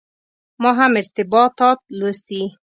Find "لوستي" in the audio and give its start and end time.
1.97-2.43